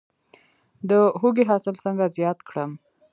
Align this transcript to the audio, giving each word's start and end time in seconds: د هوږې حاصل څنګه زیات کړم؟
د 0.89 0.91
هوږې 1.19 1.43
حاصل 1.49 1.75
څنګه 1.83 2.05
زیات 2.15 2.39
کړم؟ 2.49 2.71